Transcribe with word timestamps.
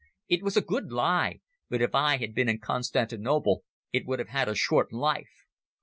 It 0.27 0.41
was 0.41 0.57
a 0.57 0.61
good 0.61 0.91
lie; 0.91 1.41
but 1.69 1.79
if 1.79 1.93
I 1.93 2.17
had 2.17 2.33
been 2.33 2.49
in 2.49 2.57
Constantinople 2.57 3.63
it 3.93 4.07
would 4.07 4.17
have 4.17 4.29
had 4.29 4.49
a 4.49 4.55
short 4.55 4.91
life. 4.91 5.45